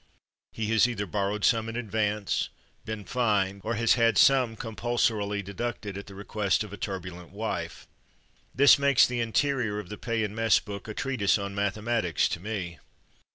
He 0.51 0.65
has 0.71 0.87
either 0.87 1.05
borrowed 1.05 1.45
some 1.45 1.69
in 1.69 1.75
advance, 1.75 2.49
been 2.85 3.05
fined, 3.05 3.61
or 3.63 3.75
has 3.75 3.93
had 3.93 4.17
some 4.17 4.55
com 4.55 4.75
pulsorily 4.75 5.43
deducted 5.43 5.95
at 5.95 6.07
the 6.07 6.15
request 6.15 6.63
of 6.63 6.73
a 6.73 6.75
tur 6.77 6.99
bulent 6.99 7.29
wife. 7.29 7.85
This 8.51 8.79
makes 8.79 9.05
the 9.05 9.19
interior 9.21 9.77
of 9.77 9.89
the 9.89 9.99
pay 9.99 10.23
and 10.23 10.35
mess 10.35 10.57
book 10.59 10.87
a 10.87 10.95
treatise 10.95 11.37
on 11.37 11.53
mathematics 11.53 12.27
to 12.29 12.39
me. 12.39 12.79